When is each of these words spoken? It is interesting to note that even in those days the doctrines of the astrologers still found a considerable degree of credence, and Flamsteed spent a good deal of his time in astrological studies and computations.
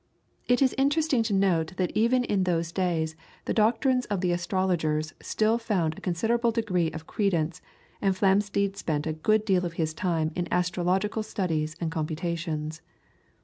It 0.47 0.63
is 0.63 0.73
interesting 0.79 1.21
to 1.21 1.33
note 1.35 1.77
that 1.77 1.91
even 1.93 2.23
in 2.23 2.43
those 2.43 2.71
days 2.71 3.15
the 3.45 3.53
doctrines 3.53 4.05
of 4.05 4.21
the 4.21 4.31
astrologers 4.31 5.13
still 5.21 5.59
found 5.59 5.95
a 5.95 6.01
considerable 6.01 6.49
degree 6.49 6.89
of 6.89 7.05
credence, 7.05 7.61
and 8.01 8.15
Flamsteed 8.15 8.75
spent 8.77 9.05
a 9.05 9.13
good 9.13 9.45
deal 9.45 9.63
of 9.63 9.73
his 9.73 9.93
time 9.93 10.31
in 10.35 10.47
astrological 10.51 11.21
studies 11.21 11.75
and 11.79 11.91
computations. 11.91 12.81